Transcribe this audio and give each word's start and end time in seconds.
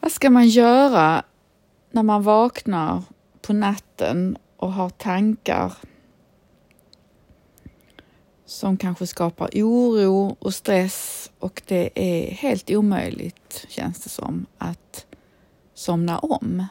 Vad 0.00 0.12
ska 0.12 0.30
man 0.30 0.48
göra 0.48 1.24
när 1.90 2.02
man 2.02 2.22
vaknar 2.22 3.02
på 3.42 3.52
natten 3.52 4.38
och 4.56 4.72
har 4.72 4.90
tankar 4.90 5.72
som 8.44 8.76
kanske 8.76 9.06
skapar 9.06 9.50
oro 9.54 10.36
och 10.38 10.54
stress 10.54 11.30
och 11.38 11.62
det 11.66 11.90
är 11.94 12.30
helt 12.30 12.70
omöjligt, 12.70 13.66
känns 13.68 14.00
det 14.00 14.08
som, 14.08 14.46
att 14.58 15.06
somna 15.74 16.18
om. 16.18 16.66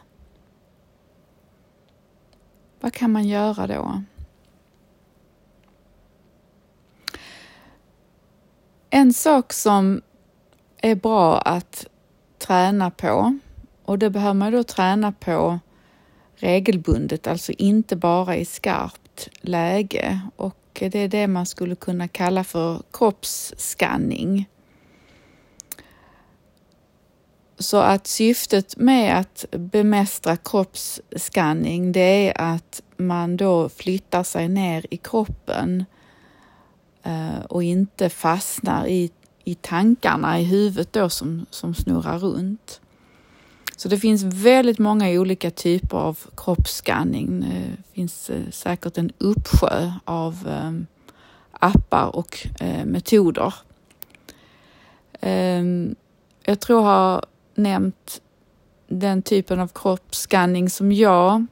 Vad 2.80 2.94
kan 2.94 3.12
man 3.12 3.28
göra 3.28 3.68
då? 3.68 4.04
En 8.90 9.14
sak 9.14 9.54
som 9.54 10.02
är 10.78 10.96
bra 10.96 11.42
att 11.42 11.89
träna 12.40 12.92
på 12.92 13.40
och 13.86 14.00
det 14.00 14.10
behöver 14.10 14.34
man 14.34 14.52
då 14.52 14.64
träna 14.64 15.12
på 15.12 15.60
regelbundet, 16.36 17.28
alltså 17.28 17.52
inte 17.52 17.96
bara 17.96 18.36
i 18.36 18.46
skarpt 18.46 19.30
läge 19.42 20.22
och 20.36 20.56
det 20.80 20.96
är 20.96 21.08
det 21.08 21.28
man 21.28 21.46
skulle 21.46 21.76
kunna 21.76 22.08
kalla 22.08 22.44
för 22.44 22.82
kroppsskanning. 22.92 24.50
Så 27.60 27.78
att 27.78 28.08
syftet 28.08 28.78
med 28.78 29.20
att 29.20 29.46
bemästra 29.52 30.38
kroppsskanning 30.38 31.92
det 31.92 32.30
är 32.30 32.54
att 32.54 32.82
man 32.98 33.38
då 33.38 33.70
flyttar 33.70 34.24
sig 34.24 34.48
ner 34.48 34.86
i 34.90 34.98
kroppen 34.98 35.86
eh, 37.04 37.40
och 37.50 37.64
inte 37.64 38.10
fastnar 38.10 38.88
i, 38.88 39.12
i 39.50 39.56
tankarna 39.56 40.40
i 40.40 40.44
huvudet 40.44 40.94
då 40.94 41.10
som, 41.10 41.46
som 41.50 41.74
snurrar 41.74 42.20
runt. 42.20 42.82
Så 43.76 43.90
det 43.90 43.98
finns 43.98 44.24
väldigt 44.24 44.80
många 44.80 45.10
olika 45.10 45.52
typer 45.52 45.98
av 45.98 46.20
kroppsskanning. 46.38 47.40
Det 47.40 47.94
finns 47.94 48.30
eh, 48.30 48.50
säkert 48.52 48.98
en 48.98 49.12
uppsjö 49.18 49.92
av 50.06 50.48
ehm, 50.48 50.88
appar 51.52 52.16
och 52.16 52.48
eh, 52.60 52.86
metoder. 52.86 53.54
Ehm, 55.20 55.96
jag 56.44 56.60
tror 56.60 56.80
jag 56.80 56.86
har 56.86 57.26
nämnt 57.56 58.22
den 58.88 59.22
typen 59.22 59.60
av 59.60 59.68
kroppsskanning 59.68 60.70
som 60.70 60.92
jag 60.92 61.46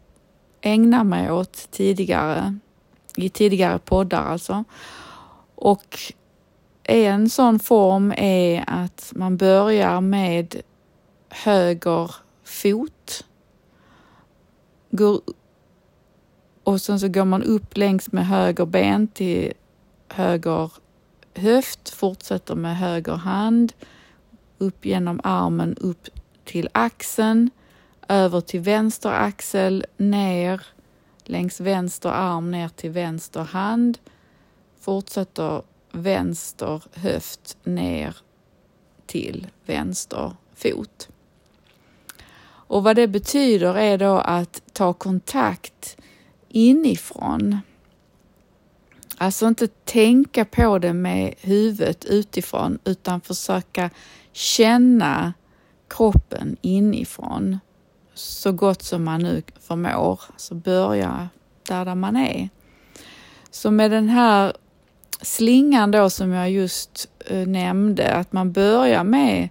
ägnar 0.62 1.04
mig 1.04 1.32
åt 1.32 1.72
tidigare, 1.72 2.58
i 3.18 3.30
tidigare 3.30 3.80
poddar 3.80 4.24
alltså. 4.24 4.64
Och 5.56 6.00
en 6.88 7.30
sån 7.30 7.60
form 7.60 8.14
är 8.18 8.64
att 8.68 9.12
man 9.16 9.38
börjar 9.38 10.02
med 10.02 10.62
höger 11.30 12.16
fot. 12.44 13.26
Går, 14.92 15.22
och 16.64 16.82
sen 16.82 17.00
så 17.00 17.08
går 17.08 17.26
man 17.26 17.44
upp 17.44 17.78
längs 17.78 18.12
med 18.12 18.28
höger 18.28 18.66
ben 18.66 19.08
till 19.08 19.54
höger 20.10 20.72
höft, 21.36 21.90
fortsätter 21.90 22.56
med 22.56 22.78
höger 22.78 23.16
hand, 23.16 23.74
upp 24.58 24.86
genom 24.86 25.22
armen, 25.24 25.78
upp 25.78 26.08
till 26.46 26.70
axeln, 26.72 27.50
över 28.08 28.42
till 28.42 28.60
vänster 28.60 29.10
axel, 29.10 29.86
ner 29.98 30.62
längs 31.24 31.60
vänster 31.60 32.10
arm 32.10 32.52
ner 32.52 32.70
till 32.70 32.92
vänster 32.92 33.42
hand, 33.42 33.98
fortsätter 34.80 35.62
vänster 35.98 36.84
höft 36.94 37.58
ner 37.64 38.16
till 39.06 39.48
vänster 39.66 40.32
fot. 40.56 41.10
Och 42.68 42.84
vad 42.84 42.96
det 42.96 43.08
betyder 43.08 43.76
är 43.76 43.98
då 43.98 44.18
att 44.18 44.62
ta 44.74 44.94
kontakt 44.94 45.98
inifrån. 46.50 47.60
Alltså 49.18 49.48
inte 49.48 49.68
tänka 49.68 50.46
på 50.46 50.80
det 50.80 50.94
med 50.94 51.34
huvudet 51.40 52.06
utifrån 52.06 52.80
utan 52.84 53.22
försöka 53.22 53.90
känna 54.32 55.34
kroppen 55.88 56.58
inifrån 56.62 57.60
så 58.14 58.52
gott 58.52 58.82
som 58.84 59.04
man 59.04 59.22
nu 59.22 59.42
förmår. 59.60 60.22
Så 60.38 60.56
börja 60.56 61.30
där, 61.68 61.86
där 61.86 61.96
man 61.96 62.16
är. 62.16 62.50
Så 63.52 63.72
med 63.72 63.92
den 63.92 64.10
här 64.10 64.54
slingan 65.22 65.92
då 65.92 66.10
som 66.10 66.32
jag 66.32 66.52
just 66.52 67.10
eh, 67.26 67.48
nämnde, 67.48 68.14
att 68.14 68.34
man 68.34 68.52
börjar 68.52 69.04
med 69.04 69.50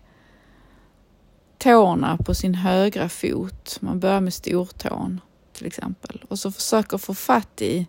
tårna 1.58 2.16
på 2.16 2.34
sin 2.34 2.54
högra 2.54 3.08
fot. 3.08 3.78
Man 3.80 4.00
börjar 4.00 4.20
med 4.20 4.34
stortån 4.34 5.20
till 5.52 5.66
exempel 5.66 6.24
och 6.28 6.38
så 6.38 6.52
försöker 6.52 6.98
få 6.98 7.14
fatt 7.14 7.62
i 7.62 7.86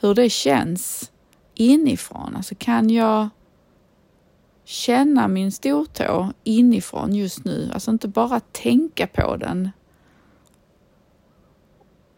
hur 0.00 0.14
det 0.14 0.30
känns 0.30 1.10
inifrån. 1.54 2.36
Alltså 2.36 2.54
kan 2.58 2.90
jag 2.90 3.28
känna 4.64 5.28
min 5.28 5.52
stortå 5.52 6.32
inifrån 6.44 7.14
just 7.14 7.44
nu? 7.44 7.70
Alltså 7.74 7.90
inte 7.90 8.08
bara 8.08 8.40
tänka 8.40 9.06
på 9.06 9.36
den 9.36 9.70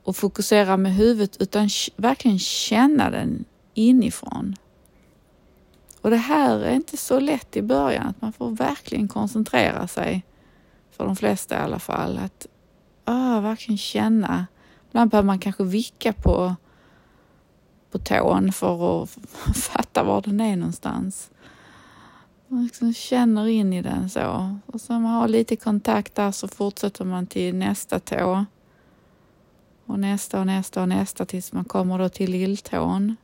och 0.02 0.16
fokusera 0.16 0.76
med 0.76 0.94
huvudet 0.94 1.36
utan 1.40 1.68
verkligen 1.96 2.38
känna 2.38 3.10
den 3.10 3.44
inifrån. 3.76 4.56
Och 6.00 6.10
det 6.10 6.16
här 6.16 6.58
är 6.58 6.74
inte 6.74 6.96
så 6.96 7.20
lätt 7.20 7.56
i 7.56 7.62
början, 7.62 8.06
att 8.06 8.22
man 8.22 8.32
får 8.32 8.50
verkligen 8.50 9.08
koncentrera 9.08 9.88
sig, 9.88 10.24
för 10.90 11.04
de 11.04 11.16
flesta 11.16 11.54
i 11.54 11.58
alla 11.58 11.78
fall, 11.78 12.18
att 12.18 12.46
ah, 13.04 13.40
verkligen 13.40 13.78
känna. 13.78 14.46
Ibland 14.88 15.10
behöver 15.10 15.26
man 15.26 15.38
kanske 15.38 15.64
vicka 15.64 16.12
på, 16.12 16.54
på 17.90 17.98
tån 17.98 18.52
för 18.52 19.02
att 19.02 19.10
fatta 19.56 20.04
var 20.04 20.22
den 20.22 20.40
är 20.40 20.56
någonstans. 20.56 21.30
Man 22.48 22.64
liksom 22.64 22.94
känner 22.94 23.46
in 23.46 23.72
i 23.72 23.82
den 23.82 24.10
så. 24.10 24.56
Och 24.66 24.80
så 24.80 24.92
man 24.92 25.04
har 25.04 25.28
lite 25.28 25.56
kontakt 25.56 26.14
där 26.14 26.30
så 26.30 26.48
fortsätter 26.48 27.04
man 27.04 27.26
till 27.26 27.54
nästa 27.54 28.00
tå. 28.00 28.44
Och 29.86 29.98
nästa 29.98 30.40
och 30.40 30.46
nästa 30.46 30.82
och 30.82 30.88
nästa 30.88 31.24
tills 31.24 31.52
man 31.52 31.64
kommer 31.64 31.98
då 31.98 32.08
till 32.08 32.30
lilltån. 32.30 33.16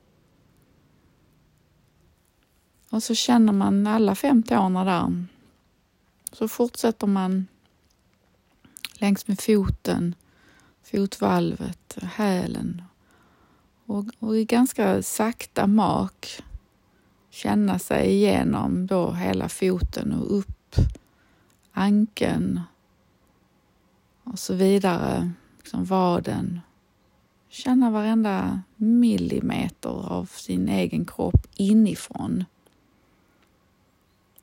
Och 2.92 3.02
så 3.02 3.14
känner 3.14 3.52
man 3.52 3.86
alla 3.86 4.14
fem 4.14 4.42
tårna 4.42 4.84
där. 4.84 5.24
Så 6.32 6.48
fortsätter 6.48 7.06
man 7.06 7.46
längs 8.94 9.28
med 9.28 9.40
foten, 9.40 10.14
fotvalvet, 10.82 11.98
hälen 12.02 12.82
och, 13.86 14.04
och 14.18 14.36
i 14.36 14.44
ganska 14.44 15.02
sakta 15.02 15.66
mak 15.66 16.42
känna 17.30 17.78
sig 17.78 18.10
igenom 18.10 18.86
då 18.86 19.12
hela 19.12 19.48
foten 19.48 20.12
och 20.12 20.38
upp 20.38 20.76
ankeln 21.72 22.60
och 24.24 24.38
så 24.38 24.54
vidare, 24.54 25.30
liksom 25.58 25.84
vaden. 25.84 26.60
Känna 27.48 27.90
varenda 27.90 28.62
millimeter 28.76 30.12
av 30.12 30.24
sin 30.24 30.68
egen 30.68 31.04
kropp 31.04 31.46
inifrån. 31.56 32.44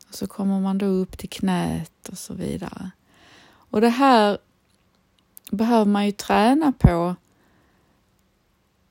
Och 0.10 0.16
så 0.16 0.28
kommer 0.28 0.60
man 0.60 0.78
då 0.78 0.86
upp 0.86 1.18
till 1.18 1.30
knät 1.30 2.10
och 2.10 2.18
så 2.18 2.34
vidare. 2.34 2.92
Och 3.50 3.82
det 3.82 3.90
här 3.90 4.38
behöver 5.52 5.86
man 5.86 6.06
ju 6.06 6.12
träna 6.12 6.72
på 6.72 7.16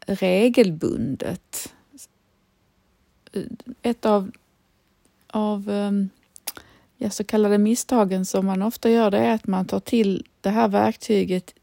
regelbundet. 0.06 1.74
Ett 3.82 4.06
av, 4.06 4.30
av 5.26 5.70
ehm, 5.70 6.08
ja, 6.96 7.10
så 7.10 7.24
kallade 7.24 7.58
misstagen 7.58 8.24
som 8.24 8.46
man 8.46 8.62
ofta 8.62 8.90
gör 8.90 9.10
det 9.10 9.18
är 9.18 9.34
att 9.34 9.46
man 9.46 9.66
tar 9.66 9.80
till 9.80 10.26
det 10.40 10.50
här 10.50 10.68
verktyget 10.68 11.54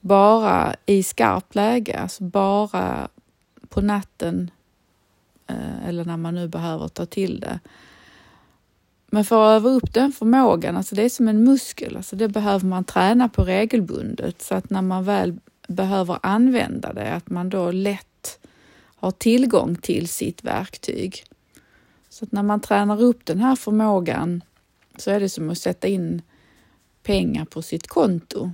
bara 0.00 0.74
i 0.86 1.02
skarpt 1.02 1.54
läge, 1.54 1.98
alltså 1.98 2.24
bara 2.24 3.08
på 3.68 3.80
natten 3.80 4.50
eh, 5.46 5.88
eller 5.88 6.04
när 6.04 6.16
man 6.16 6.34
nu 6.34 6.48
behöver 6.48 6.88
ta 6.88 7.06
till 7.06 7.40
det. 7.40 7.60
Men 9.14 9.24
för 9.24 9.44
att 9.44 9.56
öva 9.56 9.70
upp 9.70 9.94
den 9.94 10.12
förmågan, 10.12 10.76
alltså 10.76 10.94
det 10.94 11.02
är 11.02 11.08
som 11.08 11.28
en 11.28 11.44
muskel, 11.44 11.96
alltså 11.96 12.16
det 12.16 12.28
behöver 12.28 12.66
man 12.66 12.84
träna 12.84 13.28
på 13.28 13.44
regelbundet 13.44 14.42
så 14.42 14.54
att 14.54 14.70
när 14.70 14.82
man 14.82 15.04
väl 15.04 15.38
behöver 15.68 16.18
använda 16.22 16.92
det, 16.92 17.12
att 17.14 17.30
man 17.30 17.48
då 17.48 17.70
lätt 17.70 18.38
har 18.96 19.10
tillgång 19.10 19.76
till 19.76 20.08
sitt 20.08 20.44
verktyg. 20.44 21.24
Så 22.08 22.24
att 22.24 22.32
när 22.32 22.42
man 22.42 22.60
tränar 22.60 23.02
upp 23.02 23.26
den 23.26 23.40
här 23.40 23.56
förmågan 23.56 24.42
så 24.96 25.10
är 25.10 25.20
det 25.20 25.28
som 25.28 25.50
att 25.50 25.58
sätta 25.58 25.88
in 25.88 26.22
pengar 27.02 27.44
på 27.44 27.62
sitt 27.62 27.86
konto. 27.86 28.50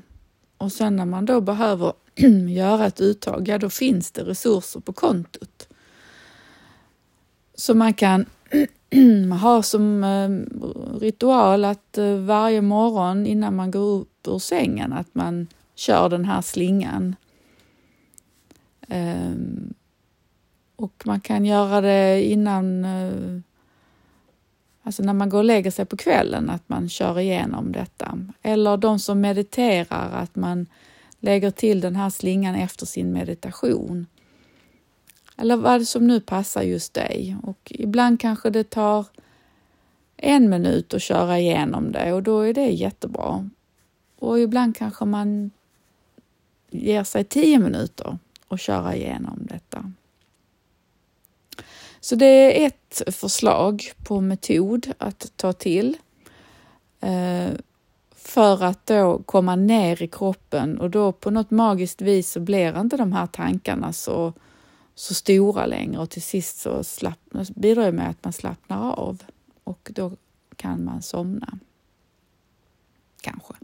Och 0.57 0.73
sen 0.73 0.97
när 0.97 1.07
man 1.07 1.25
då 1.27 1.41
behöver 1.41 1.93
göra 2.49 2.87
ett 2.87 3.01
uttag, 3.01 3.49
ja 3.49 3.59
då 3.59 3.71
finns 3.71 4.11
det 4.11 4.23
resurser 4.25 4.81
på 4.81 4.93
kontot. 4.93 5.69
Så 7.55 7.75
man 7.75 7.95
kan 7.95 8.27
har 9.41 9.63
som 9.63 10.05
eh, 10.05 10.29
ritual 11.01 11.65
att 11.65 11.99
eh, 11.99 12.15
varje 12.15 12.63
morgon 12.63 13.27
innan 13.27 13.57
man 13.57 13.71
går 13.71 14.01
upp 14.01 14.27
ur 14.29 14.39
sängen 14.39 14.93
att 14.93 15.15
man 15.15 15.47
kör 15.75 16.09
den 16.09 16.25
här 16.25 16.41
slingan. 16.41 17.17
Ehm, 18.89 19.75
och 20.77 21.03
man 21.05 21.21
kan 21.21 21.45
göra 21.45 21.81
det 21.81 22.25
innan, 22.25 22.85
eh, 22.85 23.41
alltså 24.83 25.03
när 25.03 25.13
man 25.13 25.29
går 25.29 25.39
och 25.39 25.45
lägger 25.45 25.71
sig 25.71 25.85
på 25.85 25.97
kvällen, 25.97 26.51
att 26.51 26.69
man 26.69 26.89
kör 26.89 27.19
igenom 27.19 27.73
detta. 27.73 28.19
Eller 28.43 28.77
de 28.77 28.99
som 28.99 29.21
mediterar, 29.21 30.11
att 30.13 30.37
man 30.37 30.67
lägger 31.21 31.51
till 31.51 31.81
den 31.81 31.97
här 31.97 32.11
slingan 32.11 32.55
efter 32.55 32.87
sin 32.87 33.13
meditation. 33.13 34.07
Eller 35.41 35.57
vad 35.57 35.81
det 35.81 35.87
som 35.87 36.07
nu 36.07 36.21
passar 36.21 36.63
just 36.63 36.95
dig. 36.95 37.37
Och 37.43 37.73
ibland 37.75 38.21
kanske 38.21 38.51
det 38.51 38.65
tar 38.65 39.07
en 40.17 40.51
minut 40.51 40.95
att 40.95 41.03
köra 41.03 41.39
igenom 41.39 41.93
det 41.93 42.13
och 42.13 42.23
då 42.23 42.41
är 42.41 42.55
det 42.55 42.67
jättebra. 42.67 43.51
Och 44.19 44.41
ibland 44.41 44.77
kanske 44.77 45.05
man 45.05 45.51
ger 46.71 47.05
sig 47.05 47.25
tio 47.25 47.59
minuter 47.59 48.19
att 48.49 48.61
köra 48.61 48.97
igenom 48.97 49.39
detta. 49.41 49.93
Så 52.01 52.15
det 52.15 52.63
är 52.63 52.67
ett 52.67 53.03
förslag 53.17 53.93
på 54.05 54.21
metod 54.21 54.93
att 54.99 55.33
ta 55.37 55.53
till. 55.53 55.97
Eh, 57.01 57.51
för 58.15 58.65
att 58.65 58.87
då 58.87 59.23
komma 59.27 59.57
ner 59.57 60.03
i 60.03 60.09
kroppen 60.09 60.79
och 60.81 60.91
då 60.91 61.13
på 61.13 61.31
något 61.31 61.51
magiskt 61.51 62.01
vis 62.01 62.31
så 62.31 62.41
blir 62.41 62.81
inte 62.81 62.97
de 62.97 63.13
här 63.13 63.27
tankarna 63.27 63.93
så, 63.93 64.33
så 65.01 65.15
stora 65.15 65.67
längre 65.67 66.01
och 66.01 66.11
till 66.11 66.23
sist 66.23 66.59
så 66.59 66.85
slappnar, 66.85 67.47
bidrar 67.61 67.85
det 67.85 67.93
med 67.93 68.11
att 68.11 68.25
man 68.25 68.33
slappnar 68.33 68.93
av 68.93 69.23
och 69.65 69.91
då 69.95 70.13
kan 70.57 70.85
man 70.85 71.03
somna. 71.03 71.59
Kanske. 73.21 73.55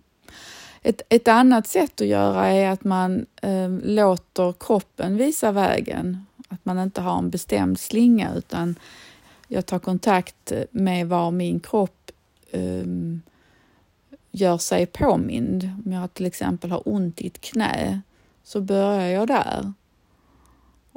Ett, 0.82 1.02
ett 1.08 1.28
annat 1.28 1.66
sätt 1.66 2.00
att 2.00 2.06
göra 2.06 2.46
är 2.46 2.70
att 2.70 2.84
man 2.84 3.26
eh, 3.42 3.68
låter 3.68 4.54
kroppen 4.60 5.16
visa 5.16 5.52
vägen. 5.52 6.26
Att 6.48 6.64
man 6.64 6.78
inte 6.78 7.00
har 7.00 7.18
en 7.18 7.30
bestämd 7.30 7.80
slinga 7.80 8.34
utan 8.34 8.78
jag 9.48 9.66
tar 9.66 9.78
kontakt 9.78 10.52
med 10.70 11.08
var 11.08 11.30
min 11.30 11.60
kropp 11.60 12.10
eh, 12.50 12.86
gör 14.30 14.58
sig 14.58 14.86
påmind. 14.86 15.70
Om 15.84 15.92
jag 15.92 16.14
till 16.14 16.26
exempel 16.26 16.70
har 16.70 16.88
ont 16.88 17.20
i 17.20 17.26
ett 17.26 17.40
knä 17.40 18.00
så 18.42 18.60
börjar 18.60 19.08
jag 19.08 19.28
där 19.28 19.72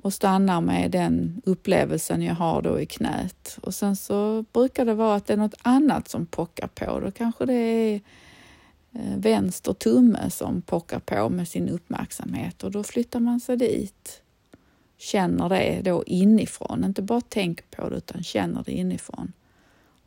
och 0.01 0.13
stannar 0.13 0.61
med 0.61 0.91
den 0.91 1.41
upplevelsen 1.45 2.21
jag 2.21 2.35
har 2.35 2.61
då 2.61 2.79
i 2.79 2.85
knät. 2.85 3.57
Och 3.61 3.73
sen 3.73 3.95
så 3.95 4.45
brukar 4.53 4.85
det 4.85 4.93
vara 4.93 5.15
att 5.15 5.25
det 5.25 5.33
är 5.33 5.37
något 5.37 5.59
annat 5.61 6.07
som 6.07 6.25
pockar 6.25 6.67
på. 6.67 6.99
Då 6.99 7.11
kanske 7.11 7.45
det 7.45 7.53
är 7.53 8.01
eh, 8.93 9.17
vänster 9.17 9.73
tumme 9.73 10.29
som 10.29 10.61
pockar 10.61 10.99
på 10.99 11.29
med 11.29 11.47
sin 11.47 11.69
uppmärksamhet 11.69 12.63
och 12.63 12.71
då 12.71 12.83
flyttar 12.83 13.19
man 13.19 13.39
sig 13.39 13.57
dit. 13.57 14.21
Känner 14.97 15.49
det 15.49 15.81
då 15.83 16.03
inifrån, 16.03 16.83
inte 16.83 17.01
bara 17.01 17.21
tänker 17.21 17.65
på 17.65 17.89
det 17.89 17.97
utan 17.97 18.23
känner 18.23 18.63
det 18.63 18.71
inifrån. 18.71 19.33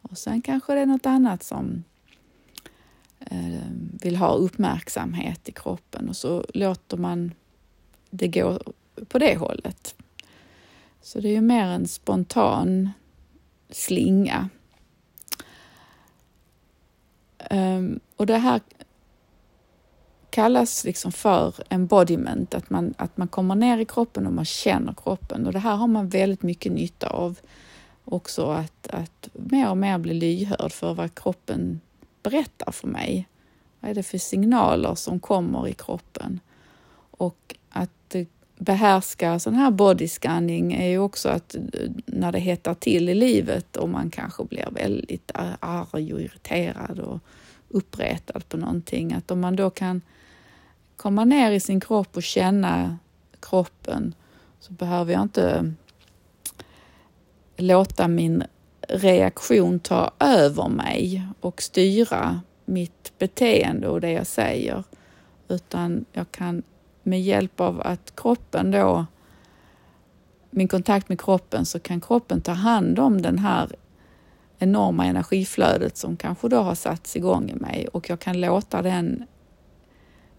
Och 0.02 0.18
sen 0.18 0.42
kanske 0.42 0.74
det 0.74 0.80
är 0.80 0.86
något 0.86 1.06
annat 1.06 1.42
som 1.42 1.84
eh, 3.20 3.70
vill 4.02 4.16
ha 4.16 4.34
uppmärksamhet 4.34 5.48
i 5.48 5.52
kroppen 5.52 6.08
och 6.08 6.16
så 6.16 6.44
låter 6.54 6.96
man 6.96 7.32
det 8.10 8.28
gå 8.28 8.58
på 9.08 9.18
det 9.18 9.36
hållet. 9.36 9.94
Så 11.02 11.20
det 11.20 11.28
är 11.28 11.32
ju 11.32 11.40
mer 11.40 11.66
en 11.66 11.88
spontan 11.88 12.90
slinga. 13.70 14.48
Um, 17.50 18.00
och 18.16 18.26
det 18.26 18.38
här 18.38 18.60
kallas 20.30 20.84
liksom 20.84 21.12
för 21.12 21.54
embodiment, 21.68 22.54
att 22.54 22.70
man, 22.70 22.94
att 22.98 23.16
man 23.16 23.28
kommer 23.28 23.54
ner 23.54 23.78
i 23.78 23.84
kroppen 23.84 24.26
och 24.26 24.32
man 24.32 24.44
känner 24.44 24.92
kroppen. 24.92 25.46
Och 25.46 25.52
det 25.52 25.58
här 25.58 25.76
har 25.76 25.86
man 25.86 26.08
väldigt 26.08 26.42
mycket 26.42 26.72
nytta 26.72 27.08
av 27.08 27.38
också, 28.04 28.50
att, 28.50 28.86
att 28.86 29.28
mer 29.32 29.70
och 29.70 29.76
mer 29.76 29.98
bli 29.98 30.14
lyhörd 30.14 30.72
för 30.72 30.94
vad 30.94 31.14
kroppen 31.14 31.80
berättar 32.22 32.72
för 32.72 32.88
mig. 32.88 33.28
Vad 33.80 33.90
är 33.90 33.94
det 33.94 34.02
för 34.02 34.18
signaler 34.18 34.94
som 34.94 35.20
kommer 35.20 35.68
i 35.68 35.72
kroppen? 35.72 36.40
Och 37.10 37.54
att 37.70 37.90
behärska 38.62 39.38
sån 39.38 39.54
här 39.54 39.70
body 39.70 40.08
scanning 40.08 40.72
är 40.72 40.88
ju 40.88 40.98
också 40.98 41.28
att 41.28 41.54
eh, 41.54 41.60
när 42.06 42.32
det 42.32 42.38
hettar 42.38 42.74
till 42.74 43.08
i 43.08 43.14
livet 43.14 43.76
och 43.76 43.88
man 43.88 44.10
kanske 44.10 44.44
blir 44.44 44.68
väldigt 44.70 45.30
arg 45.60 45.86
och 45.92 46.20
irriterad 46.20 46.98
och 46.98 47.20
uppretad 47.68 48.48
på 48.48 48.56
någonting, 48.56 49.12
att 49.12 49.30
om 49.30 49.40
man 49.40 49.56
då 49.56 49.70
kan 49.70 50.02
komma 50.96 51.24
ner 51.24 51.52
i 51.52 51.60
sin 51.60 51.80
kropp 51.80 52.16
och 52.16 52.22
känna 52.22 52.98
kroppen 53.40 54.14
så 54.60 54.72
behöver 54.72 55.12
jag 55.12 55.22
inte 55.22 55.74
låta 57.56 58.08
min 58.08 58.44
reaktion 58.88 59.80
ta 59.80 60.10
över 60.18 60.68
mig 60.68 61.26
och 61.40 61.62
styra 61.62 62.40
mitt 62.64 63.12
beteende 63.18 63.88
och 63.88 64.00
det 64.00 64.10
jag 64.10 64.26
säger, 64.26 64.84
utan 65.48 66.04
jag 66.12 66.32
kan 66.32 66.62
med 67.02 67.22
hjälp 67.22 67.60
av 67.60 67.82
att 67.84 68.16
kroppen 68.16 68.70
då, 68.70 69.06
min 70.50 70.68
kontakt 70.68 71.08
med 71.08 71.20
kroppen, 71.20 71.66
så 71.66 71.78
kan 71.78 72.00
kroppen 72.00 72.40
ta 72.40 72.52
hand 72.52 72.98
om 72.98 73.22
den 73.22 73.38
här 73.38 73.76
enorma 74.58 75.06
energiflödet 75.06 75.96
som 75.96 76.16
kanske 76.16 76.48
då 76.48 76.60
har 76.60 76.74
satts 76.74 77.16
igång 77.16 77.50
i 77.50 77.54
mig 77.54 77.88
och 77.92 78.10
jag 78.10 78.20
kan 78.20 78.40
låta 78.40 78.82
den 78.82 79.26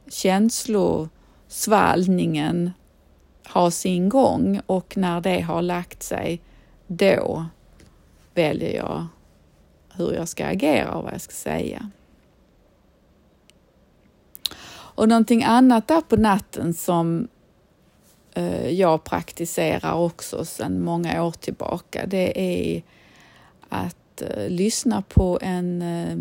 känslosvallningen 0.08 2.72
ha 3.54 3.72
sin 3.72 4.10
gång 4.10 4.62
och 4.66 4.98
när 4.98 5.22
det 5.22 5.42
har 5.42 5.62
lagt 5.62 6.04
sig, 6.04 6.42
då 6.88 7.46
väljer 8.34 8.76
jag 8.76 9.08
hur 9.94 10.14
jag 10.14 10.28
ska 10.28 10.46
agera 10.46 10.96
och 10.96 11.04
vad 11.04 11.14
jag 11.14 11.22
ska 11.22 11.34
säga. 11.34 11.90
Och 14.96 15.10
någonting 15.10 15.44
annat 15.44 15.88
där 15.88 16.02
på 16.02 16.16
natten 16.16 16.74
som 16.74 17.28
eh, 18.34 18.70
jag 18.70 19.04
praktiserar 19.04 19.94
också 19.94 20.46
sedan 20.46 20.84
många 20.84 21.24
år 21.24 21.32
tillbaka, 21.32 22.06
det 22.06 22.42
är 22.42 22.84
att 23.70 24.22
eh, 24.22 24.50
lyssna 24.50 25.02
på 25.02 25.40
en 25.42 25.82
eh, 25.82 26.18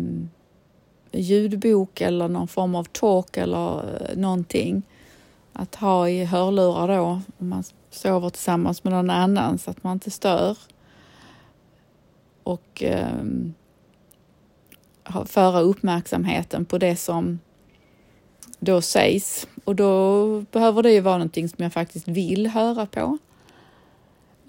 ljudbok 1.21 2.01
eller 2.01 2.27
någon 2.27 2.47
form 2.47 2.75
av 2.75 2.83
talk 2.83 3.37
eller 3.37 4.11
någonting. 4.15 4.83
Att 5.53 5.75
ha 5.75 6.09
i 6.09 6.25
hörlurar 6.25 6.97
då, 6.97 7.21
om 7.37 7.49
man 7.49 7.63
sover 7.91 8.29
tillsammans 8.29 8.83
med 8.83 8.93
någon 8.93 9.09
annan 9.09 9.57
så 9.57 9.71
att 9.71 9.83
man 9.83 9.93
inte 9.93 10.11
stör 10.11 10.57
och 12.43 12.83
eh, 12.83 13.23
föra 15.25 15.59
uppmärksamheten 15.59 16.65
på 16.65 16.77
det 16.77 16.95
som 16.95 17.39
då 18.63 18.81
sägs. 18.81 19.47
Och 19.63 19.75
då 19.75 20.39
behöver 20.51 20.83
det 20.83 20.91
ju 20.91 20.99
vara 20.99 21.17
någonting 21.17 21.49
som 21.49 21.63
jag 21.63 21.73
faktiskt 21.73 22.07
vill 22.07 22.47
höra 22.47 22.85
på. 22.85 23.17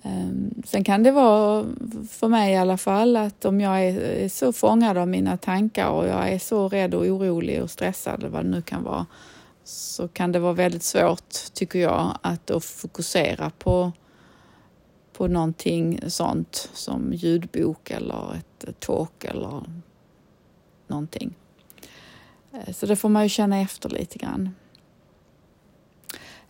Ehm, 0.02 0.62
sen 0.66 0.84
kan 0.84 1.02
det 1.02 1.10
vara, 1.10 1.66
för 2.10 2.28
mig 2.28 2.52
i 2.52 2.56
alla 2.56 2.76
fall, 2.76 3.16
att 3.16 3.44
om 3.44 3.60
jag 3.60 3.84
är 3.84 4.28
så 4.28 4.52
fångad 4.52 4.96
av 4.96 5.08
mina 5.08 5.36
tankar 5.36 5.88
och 5.88 6.06
jag 6.06 6.32
är 6.32 6.38
så 6.38 6.68
rädd 6.68 6.94
och 6.94 7.04
orolig 7.04 7.62
och 7.62 7.70
stressad, 7.70 8.20
eller 8.20 8.28
vad 8.28 8.44
det 8.44 8.50
nu 8.50 8.62
kan 8.62 8.82
vara, 8.84 9.06
så 9.64 10.08
kan 10.08 10.32
det 10.32 10.38
vara 10.38 10.52
väldigt 10.52 10.82
svårt, 10.82 11.34
tycker 11.52 11.78
jag, 11.78 12.18
att 12.22 12.46
då 12.46 12.60
fokusera 12.60 13.50
på 13.58 13.92
på 15.16 15.28
någonting 15.28 16.00
sånt 16.06 16.70
som 16.72 17.12
ljudbok 17.12 17.90
eller 17.90 18.34
ett 18.34 18.80
talk 18.80 19.24
eller 19.24 19.62
någonting. 20.86 21.34
Eh, 22.54 22.72
så 22.72 22.86
det 22.86 22.96
får 22.96 23.08
man 23.08 23.22
ju 23.22 23.28
känna 23.28 23.60
efter 23.60 23.88
lite 23.88 24.18
grann. 24.18 24.54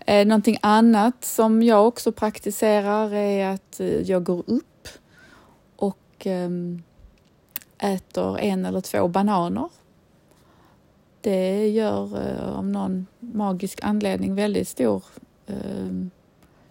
Eh, 0.06 0.26
någonting 0.26 0.58
annat 0.60 1.24
som 1.24 1.62
jag 1.62 1.88
också 1.88 2.12
praktiserar 2.12 3.14
är 3.14 3.54
att 3.54 3.80
eh, 3.80 4.00
jag 4.00 4.24
går 4.24 4.42
upp 4.46 4.88
och 5.76 6.26
ehm, 6.26 6.82
äter 7.78 8.38
en 8.38 8.64
eller 8.64 8.80
två 8.80 9.08
bananer. 9.08 9.68
Det 11.20 11.68
gör 11.68 12.18
av 12.56 12.66
någon 12.66 13.06
magisk 13.20 13.80
anledning 13.82 14.34
väldigt 14.34 14.68
stor 14.68 15.04
ehm, 15.46 16.10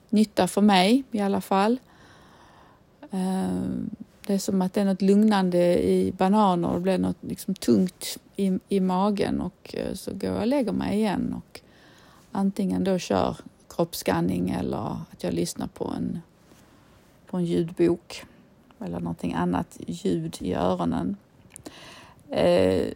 nytta 0.10 0.48
för 0.48 0.62
mig 0.62 1.04
i 1.12 1.20
alla 1.20 1.42
fall. 1.42 1.80
Ehm, 3.12 3.90
det 4.28 4.34
är 4.34 4.38
som 4.38 4.62
att 4.62 4.74
det 4.74 4.82
är 4.82 4.86
något 4.86 5.02
lugnande 5.02 5.84
i 5.84 6.12
bananer, 6.18 6.74
det 6.74 6.80
blir 6.80 6.98
något 6.98 7.18
liksom 7.22 7.56
tungt 7.56 8.18
i, 8.36 8.60
i 8.70 8.80
magen 8.80 9.42
och 9.42 9.76
eh, 9.78 9.94
så 9.94 10.12
går 10.14 10.30
jag 10.30 10.40
och 10.40 10.48
lägger 10.48 10.72
mig 10.72 10.98
igen 10.98 11.34
och 11.34 11.62
antingen 12.32 12.84
då 12.84 13.00
kör 13.00 13.38
kroppsskanning 13.70 14.50
eller 14.50 14.98
att 15.12 15.24
jag 15.24 15.34
lyssnar 15.34 15.68
på 15.68 15.94
en, 15.98 16.22
på 17.28 17.38
en 17.38 17.46
ljudbok. 17.46 18.26
eller 18.80 19.00
någonting 19.00 19.34
annat 19.34 19.80
ljud 19.88 20.38
i 20.40 20.54
öronen. 20.54 21.18
Eh, 22.30 22.88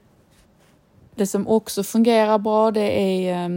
det 1.15 1.27
som 1.27 1.47
också 1.47 1.83
fungerar 1.83 2.37
bra 2.37 2.71
det 2.71 2.99
är 3.01 3.49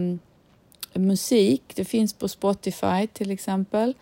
eh, 0.92 1.00
musik. 1.00 1.62
Det 1.74 1.84
finns 1.84 2.12
på 2.12 2.28
Spotify 2.28 3.06
till 3.12 3.30
exempel 3.30 3.94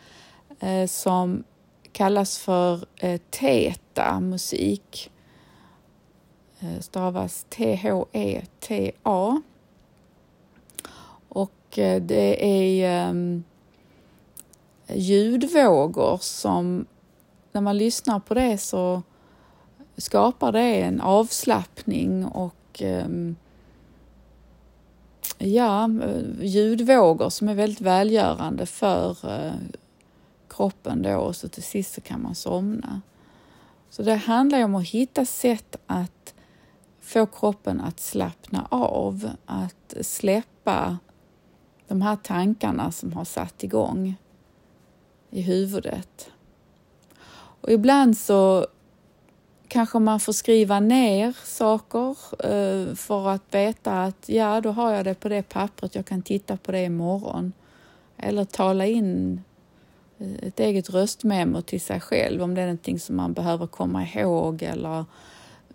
eh, 0.61 0.87
som 0.87 1.45
kallas 1.93 2.39
för 2.39 2.85
eh, 2.97 3.21
Teta 3.31 4.21
musik. 4.21 5.11
Eh, 6.61 6.81
stavas 6.81 7.47
T-H-E-T-A. 7.49 9.43
Och 11.29 11.79
eh, 11.79 12.03
det 12.03 12.45
är 12.45 13.09
eh, 13.09 13.41
ljudvågor 14.97 16.19
som 16.21 16.87
när 17.53 17.61
man 17.61 17.79
lyssnar 17.79 18.21
på 18.21 18.35
det 18.35 18.59
så 18.59 19.03
skapar 19.97 20.53
det 20.53 20.83
en 20.83 21.01
avslappning 21.01 22.25
och 22.25 22.83
ehm, 22.83 23.37
ja, 25.39 25.85
eh, 25.85 26.45
ljudvågor 26.47 27.31
som 27.31 27.49
är 27.49 27.55
väldigt 27.55 27.81
välgörande 27.81 28.67
för 28.67 29.11
eh, 29.11 29.53
kroppen 30.59 31.03
då 31.03 31.17
och 31.17 31.37
så 31.37 31.49
till 31.49 31.63
sist 31.63 31.95
så 31.95 32.01
kan 32.01 32.23
man 32.23 32.35
somna. 32.35 33.01
Så 33.91 34.03
det 34.03 34.15
handlar 34.15 34.65
om 34.65 34.75
att 34.75 34.89
hitta 34.89 35.25
sätt 35.25 35.77
att 35.87 36.35
få 37.01 37.27
kroppen 37.27 37.81
att 37.81 38.01
slappna 38.01 38.67
av, 38.71 39.31
att 39.47 39.95
släppa 40.01 40.99
de 41.89 42.03
här 42.03 42.17
tankarna 42.17 42.93
som 42.93 43.13
har 43.13 43.25
satt 43.25 43.65
igång 43.65 44.15
i 45.31 45.41
huvudet. 45.41 46.31
Och 47.61 47.71
ibland 47.71 48.19
så 48.19 48.67
kanske 49.69 49.99
man 49.99 50.21
får 50.21 50.33
skriva 50.33 50.81
ner 50.81 51.37
saker 51.45 52.17
eh, 52.45 52.95
för 52.95 53.29
att 53.29 53.55
veta 53.55 54.05
att 54.05 54.29
ja, 54.29 54.61
då 54.61 54.71
har 54.71 54.93
jag 54.93 55.05
det 55.05 55.15
på 55.15 55.29
det 55.29 55.43
pappret, 55.43 55.95
jag 55.95 56.07
kan 56.07 56.23
titta 56.23 56.57
på 56.57 56.73
det 56.73 56.85
imorgon. 56.85 57.53
Eller 58.17 58.45
tala 58.45 58.87
in 58.87 59.43
Eh, 60.19 60.49
ett 60.49 60.61
eget 60.61 60.91
röstmemo 60.91 61.63
till 61.63 61.81
sig 61.81 62.01
själv 62.01 62.43
om 62.43 62.55
det 62.55 62.61
är 62.61 62.67
någonting 62.67 63.01
som 63.01 63.17
man 63.17 63.33
behöver 63.33 63.67
komma 63.67 64.05
ihåg 64.05 64.63
eller 64.63 65.05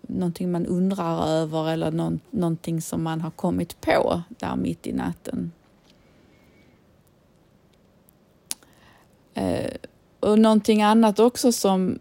någonting 0.02 0.52
man 0.52 0.66
undrar 0.66 1.26
över 1.26 1.70
eller 1.70 1.90
någon, 1.90 2.20
någonting 2.30 2.82
som 2.82 3.02
man 3.02 3.20
har 3.20 3.30
kommit 3.30 3.80
på 3.80 4.22
där 4.28 4.56
mitt 4.56 4.86
i 4.86 4.92
natten. 4.92 5.52
Eh, 9.34 9.70
och 10.20 10.38
någonting 10.38 10.82
annat 10.82 11.18
också 11.18 11.52
som 11.52 11.98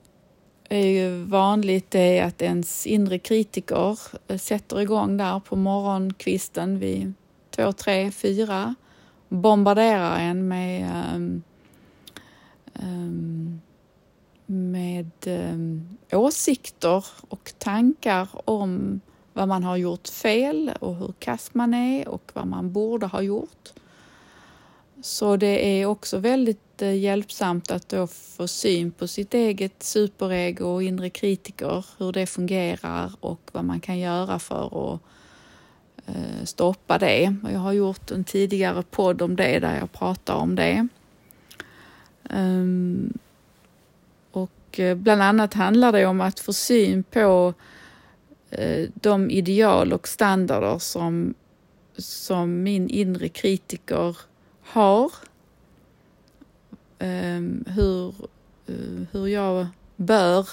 är 0.70 0.88
ju 0.88 1.24
vanligt 1.24 1.96
är 1.96 2.24
att 2.24 2.42
ens 2.42 2.88
inre 2.88 3.20
kritiker 3.20 4.00
eh, 4.28 4.38
sätter 4.38 4.82
igång 4.82 5.18
där 5.18 5.40
på 5.40 5.56
morgonkvisten 5.56 6.80
vid 6.80 7.14
två, 7.50 7.72
tre, 7.72 8.12
fyra 8.12 8.76
bombarderar 9.30 10.20
en 10.20 10.48
med 10.48 11.06
um, 11.16 11.44
Ehm, 12.74 13.62
med 14.46 15.12
ehm, 15.26 15.98
åsikter 16.12 17.06
och 17.30 17.54
tankar 17.58 18.28
om 18.46 19.02
vad 19.34 19.48
man 19.48 19.64
har 19.64 19.78
gjort 19.78 20.08
fel 20.08 20.72
och 20.80 20.96
hur 20.96 21.14
kass 21.20 21.50
man 21.54 21.74
är 21.74 22.08
och 22.08 22.32
vad 22.34 22.48
man 22.48 22.72
borde 22.72 23.06
ha 23.06 23.22
gjort. 23.22 23.70
Så 25.02 25.36
det 25.38 25.82
är 25.82 25.86
också 25.86 26.18
väldigt 26.18 26.82
eh, 26.82 26.96
hjälpsamt 26.96 27.72
att 27.72 27.90
då 27.90 28.08
få 28.08 28.48
syn 28.48 28.92
på 28.92 29.08
sitt 29.08 29.34
eget 29.34 29.84
superego 29.84 30.66
och 30.66 30.84
inre 30.84 31.10
kritiker, 31.10 31.86
hur 31.98 32.12
det 32.12 32.26
fungerar 32.26 33.12
och 33.20 33.40
vad 33.52 33.66
man 33.66 33.80
kan 33.80 34.00
göra 34.00 34.40
för 34.40 34.94
att 34.94 35.00
eh, 36.06 36.44
stoppa 36.44 36.98
det. 36.98 37.36
Jag 37.52 37.60
har 37.60 37.74
gjort 37.74 38.12
en 38.12 38.24
tidigare 38.24 38.84
podd 38.84 39.22
om 39.22 39.36
det 39.36 39.60
där 39.60 39.80
jag 39.80 39.92
pratar 39.92 40.36
om 40.36 40.56
det. 40.56 40.88
Ehm, 42.30 43.18
och 44.32 44.80
eh, 44.80 44.96
bland 44.96 45.22
annat 45.22 45.54
handlar 45.54 45.92
det 45.92 46.06
om 46.06 46.22
att 46.22 46.40
få 46.40 46.54
syn 46.54 47.04
på 47.04 47.54
eh, 48.50 48.90
de 48.94 49.30
ideal 49.30 49.94
och 49.94 50.08
standarder 50.08 50.80
som, 50.80 51.34
som 51.98 52.64
min 52.64 52.90
inre 52.90 53.30
kritiker 53.30 54.18
har. 54.62 55.12
Um, 57.00 57.66
hur, 57.68 58.16
uh, 58.70 59.04
hur 59.12 59.28
jag 59.28 59.68
bör 59.96 60.48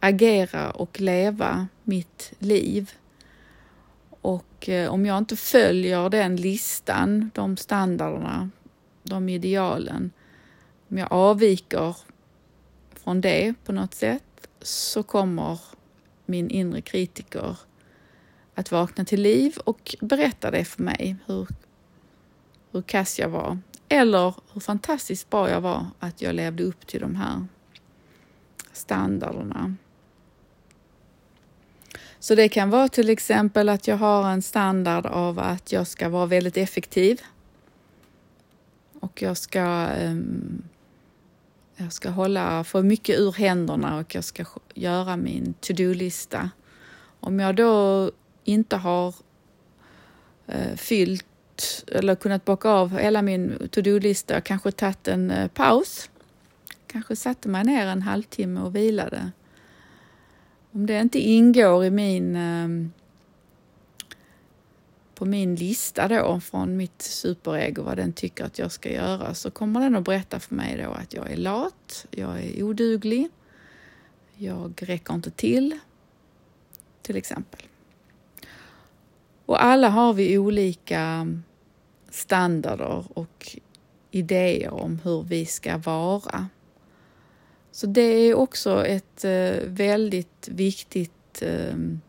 agera 0.00 0.70
och 0.70 1.00
leva 1.00 1.66
mitt 1.84 2.32
liv. 2.38 2.90
Och 4.20 4.68
om 4.88 5.06
jag 5.06 5.18
inte 5.18 5.36
följer 5.36 6.10
den 6.10 6.36
listan, 6.36 7.30
de 7.34 7.56
standarderna, 7.56 8.50
de 9.02 9.28
idealen, 9.28 10.10
om 10.94 10.98
jag 10.98 11.12
avviker 11.12 11.96
från 12.92 13.20
det 13.20 13.54
på 13.64 13.72
något 13.72 13.94
sätt 13.94 14.48
så 14.62 15.02
kommer 15.02 15.60
min 16.26 16.50
inre 16.50 16.80
kritiker 16.80 17.56
att 18.54 18.70
vakna 18.70 19.04
till 19.04 19.22
liv 19.22 19.56
och 19.64 19.96
berätta 20.00 20.50
det 20.50 20.64
för 20.64 20.82
mig. 20.82 21.16
Hur 21.26 21.48
hur 22.72 22.82
kass 22.82 23.18
jag 23.18 23.28
var 23.28 23.58
eller 23.88 24.34
hur 24.52 24.60
fantastiskt 24.60 25.30
bra 25.30 25.50
jag 25.50 25.60
var 25.60 25.86
att 25.98 26.22
jag 26.22 26.34
levde 26.34 26.62
upp 26.62 26.86
till 26.86 27.00
de 27.00 27.16
här 27.16 27.46
standarderna. 28.72 29.74
Så 32.18 32.34
det 32.34 32.48
kan 32.48 32.70
vara 32.70 32.88
till 32.88 33.10
exempel 33.10 33.68
att 33.68 33.88
jag 33.88 33.96
har 33.96 34.30
en 34.30 34.42
standard 34.42 35.06
av 35.06 35.38
att 35.38 35.72
jag 35.72 35.86
ska 35.86 36.08
vara 36.08 36.26
väldigt 36.26 36.56
effektiv. 36.56 37.20
Och 39.00 39.22
jag 39.22 39.36
ska, 39.36 39.88
um, 40.02 40.62
jag 41.76 41.92
ska 41.92 42.10
hålla, 42.10 42.64
få 42.64 42.82
mycket 42.82 43.18
ur 43.18 43.32
händerna 43.32 43.98
och 43.98 44.14
jag 44.14 44.24
ska 44.24 44.44
göra 44.74 45.16
min 45.16 45.54
to-do-lista. 45.60 46.50
Om 47.20 47.40
jag 47.40 47.56
då 47.56 48.10
inte 48.44 48.76
har 48.76 49.14
eh, 50.46 50.76
fyllt 50.76 51.26
eller 51.92 52.14
kunnat 52.14 52.44
bocka 52.44 52.68
av 52.68 52.98
hela 52.98 53.22
min 53.22 53.68
to-do-lista, 53.70 54.40
kanske 54.40 54.72
tagit 54.72 55.08
en 55.08 55.30
eh, 55.30 55.48
paus. 55.48 56.10
Kanske 56.86 57.16
satte 57.16 57.48
mig 57.48 57.64
ner 57.64 57.86
en 57.86 58.02
halvtimme 58.02 58.60
och 58.60 58.76
vilade. 58.76 59.30
Om 60.72 60.86
det 60.86 61.00
inte 61.00 61.18
ingår 61.18 61.84
i 61.84 61.90
min 61.90 62.36
eh, 62.36 62.90
på 65.14 65.24
min 65.24 65.54
lista 65.54 66.08
då 66.08 66.40
från 66.40 66.76
mitt 66.76 67.02
superego 67.02 67.82
vad 67.82 67.96
den 67.96 68.12
tycker 68.12 68.44
att 68.44 68.58
jag 68.58 68.72
ska 68.72 68.92
göra 68.92 69.34
så 69.34 69.50
kommer 69.50 69.80
den 69.80 69.96
att 69.96 70.04
berätta 70.04 70.40
för 70.40 70.54
mig 70.54 70.82
då 70.84 70.90
att 70.90 71.14
jag 71.14 71.32
är 71.32 71.36
lat, 71.36 72.06
jag 72.10 72.44
är 72.44 72.62
oduglig, 72.62 73.28
jag 74.36 74.74
räcker 74.76 75.14
inte 75.14 75.30
till, 75.30 75.78
till 77.02 77.16
exempel. 77.16 77.60
Och 79.46 79.64
alla 79.64 79.88
har 79.88 80.12
vi 80.12 80.38
olika 80.38 81.26
standarder 82.10 83.04
och 83.18 83.56
idéer 84.10 84.74
om 84.74 85.00
hur 85.04 85.22
vi 85.22 85.46
ska 85.46 85.76
vara. 85.76 86.48
Så 87.72 87.86
det 87.86 88.00
är 88.00 88.34
också 88.34 88.86
ett 88.86 89.24
eh, 89.24 89.56
väldigt 89.66 90.48
viktigt 90.48 91.42
ehm, 91.42 92.00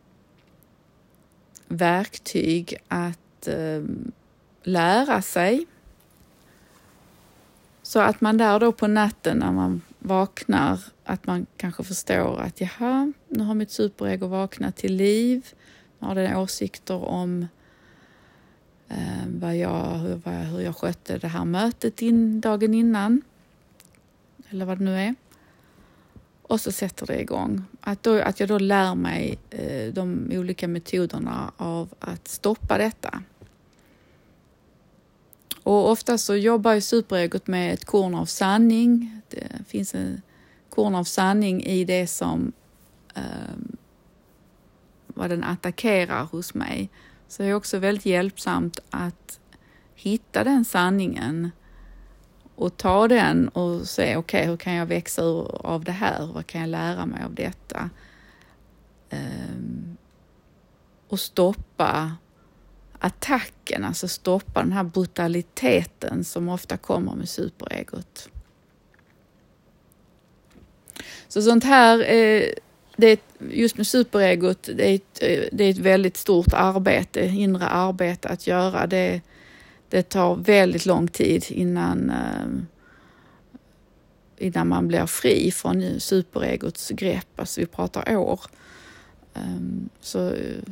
verktyg 1.68 2.78
att 2.88 3.48
eh, 3.48 3.84
lära 4.64 5.22
sig. 5.22 5.66
Så 7.84 8.00
att 8.00 8.22
man 8.22 8.38
där 8.38 8.60
då 8.60 8.72
på 8.72 8.88
natten 8.88 9.38
när 9.38 9.52
man 9.52 9.82
vaknar, 10.00 10.80
att 11.04 11.28
man 11.28 11.46
kanske 11.58 11.84
förstår 11.84 12.40
att 12.42 12.62
jaha, 12.62 13.14
nu 13.28 13.44
har 13.44 13.54
mitt 13.54 13.72
superego 13.72 14.28
vaknat 14.28 14.76
till 14.76 14.96
liv 14.96 15.54
har 16.06 16.16
den 16.16 16.36
åsikter 16.36 17.06
om 17.06 17.48
eh, 18.88 19.28
vad 19.28 19.58
jag, 19.58 19.98
hur, 19.98 20.22
vad, 20.24 20.34
hur 20.34 20.60
jag 20.60 20.78
skötte 20.78 21.18
det 21.18 21.28
här 21.28 21.46
mötet 21.46 22.02
in, 22.02 22.42
dagen 22.42 22.74
innan. 22.74 23.22
Eller 24.50 24.66
vad 24.66 24.78
det 24.78 24.84
nu 24.84 25.00
är. 25.00 25.16
Och 26.48 26.62
så 26.62 26.72
sätter 26.72 27.06
det 27.06 27.22
igång. 27.22 27.64
Att, 27.82 28.04
då, 28.04 28.22
att 28.22 28.40
jag 28.40 28.50
då 28.50 28.58
lär 28.58 28.96
mig 28.96 29.38
eh, 29.50 29.94
de 29.94 30.32
olika 30.32 30.68
metoderna 30.68 31.52
av 31.58 31.90
att 32.00 32.28
stoppa 32.28 32.78
detta. 32.78 33.24
Och 35.64 35.92
ofta 35.92 36.18
så 36.18 36.36
jobbar 36.36 36.74
ju 36.74 36.82
superegot 36.82 37.48
med 37.48 37.74
ett 37.74 37.86
korn 37.86 38.16
av 38.16 38.26
sanning. 38.26 39.22
Det 39.30 39.48
finns 39.68 39.96
en 39.96 40.22
korn 40.70 40.96
av 40.96 41.04
sanning 41.04 41.64
i 41.64 41.86
det 41.86 42.08
som 42.08 42.52
eh, 43.16 43.24
vad 45.08 45.30
den 45.30 45.44
attackerar 45.44 46.24
hos 46.24 46.54
mig. 46.54 46.90
Så 47.28 47.44
det 47.44 47.50
är 47.50 47.54
också 47.54 47.80
väldigt 47.80 48.06
hjälpsamt 48.06 48.80
att 48.90 49.40
hitta 49.96 50.44
den 50.44 50.66
sanningen 50.66 51.52
och 52.56 52.78
ta 52.78 53.08
den 53.08 53.48
och 53.48 53.88
se, 53.88 54.04
okej, 54.04 54.18
okay, 54.18 54.46
hur 54.46 54.58
kan 54.58 54.74
jag 54.74 54.86
växa 54.86 55.22
ur, 55.22 55.66
av 55.66 55.84
det 55.84 55.92
här? 55.92 56.26
Vad 56.34 56.48
kan 56.48 56.62
jag 56.62 56.70
lära 56.70 57.06
mig 57.06 57.24
av 57.24 57.34
detta? 57.34 57.90
Um, 59.10 59.98
och 61.08 61.20
stoppa 61.20 62.12
attacken, 63.00 63.84
alltså 63.84 64.08
stoppa 64.08 64.62
den 64.62 64.72
här 64.72 64.84
brutaliteten 64.84 66.24
som 66.24 66.50
ofta 66.50 66.78
kommer 66.78 67.16
med 67.16 67.30
superegot. 67.30 68.30
Så 71.28 71.42
sånt 71.42 71.64
här, 71.64 72.00
eh, 72.00 72.50
det 72.98 73.08
är, 73.08 73.18
just 73.50 73.78
med 73.78 73.88
superegot, 73.88 74.70
det 74.76 74.92
är, 74.92 74.96
ett, 74.96 75.20
eh, 75.22 75.44
det 75.52 75.64
är 75.64 75.70
ett 75.70 75.78
väldigt 75.78 76.18
stort 76.18 76.54
arbete, 76.54 77.26
inre 77.26 77.68
arbete 77.68 78.30
att 78.30 78.48
göra. 78.48 78.88
Det, 78.88 79.22
det 79.90 80.10
tar 80.10 80.36
väldigt 80.36 80.86
lång 80.86 81.08
tid 81.08 81.46
innan, 81.50 82.10
eh, 82.10 82.48
innan 84.38 84.68
man 84.68 84.88
blir 84.88 85.06
fri 85.06 85.52
från 85.52 86.00
superegots 86.00 86.90
grepp. 86.90 87.40
Alltså 87.40 87.62
vi 87.62 87.68
pratar 87.68 88.18
år. 88.18 88.40
Ehm, 89.34 89.90
så 90.02 90.28
eh, 90.28 90.64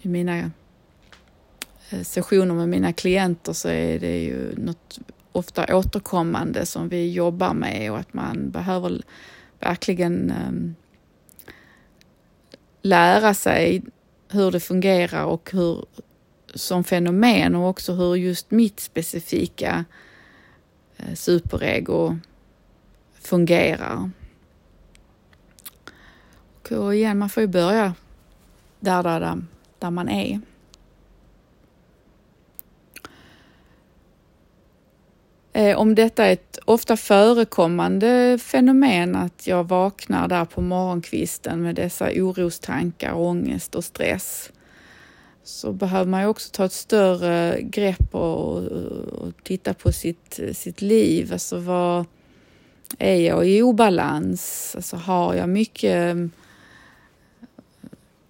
i 0.00 0.08
mina 0.08 0.50
eh, 1.90 2.02
sessioner 2.02 2.54
med 2.54 2.68
mina 2.68 2.92
klienter 2.92 3.52
så 3.52 3.68
är 3.68 3.98
det 3.98 4.22
ju 4.22 4.54
något 4.56 4.98
ofta 5.32 5.76
återkommande 5.76 6.66
som 6.66 6.88
vi 6.88 7.12
jobbar 7.12 7.54
med 7.54 7.92
och 7.92 7.98
att 7.98 8.14
man 8.14 8.50
behöver 8.50 9.02
verkligen 9.60 10.30
ehm, 10.30 10.74
lära 12.82 13.34
sig 13.34 13.82
hur 14.28 14.50
det 14.50 14.60
fungerar 14.60 15.24
och 15.24 15.50
hur 15.52 15.84
som 16.58 16.84
fenomen 16.84 17.54
och 17.54 17.68
också 17.68 17.92
hur 17.92 18.14
just 18.14 18.50
mitt 18.50 18.80
specifika 18.80 19.84
eh, 20.96 21.14
superego 21.14 22.18
fungerar. 23.20 24.10
Och 26.70 26.94
igen, 26.94 27.18
man 27.18 27.30
får 27.30 27.40
ju 27.40 27.46
börja 27.46 27.94
där, 28.80 29.02
där, 29.02 29.20
där, 29.20 29.42
där 29.78 29.90
man 29.90 30.08
är. 30.08 30.40
Eh, 35.52 35.78
om 35.78 35.94
detta 35.94 36.26
är 36.26 36.32
ett 36.32 36.58
ofta 36.64 36.96
förekommande 36.96 38.38
fenomen 38.42 39.16
att 39.16 39.46
jag 39.46 39.64
vaknar 39.64 40.28
där 40.28 40.44
på 40.44 40.60
morgonkvisten 40.60 41.62
med 41.62 41.74
dessa 41.74 42.10
orostankar, 42.14 43.14
ångest 43.14 43.74
och 43.74 43.84
stress 43.84 44.52
så 45.48 45.72
behöver 45.72 46.10
man 46.10 46.20
ju 46.20 46.26
också 46.26 46.50
ta 46.52 46.64
ett 46.64 46.72
större 46.72 47.62
grepp 47.62 48.14
och, 48.14 48.56
och 48.56 49.32
titta 49.42 49.74
på 49.74 49.92
sitt, 49.92 50.40
sitt 50.52 50.82
liv. 50.82 51.32
Alltså 51.32 51.58
vad 51.58 52.04
är 52.98 53.14
jag 53.14 53.48
i 53.48 53.62
obalans? 53.62 54.72
Alltså 54.76 54.96
har 54.96 55.34
jag 55.34 55.48
mycket 55.48 56.16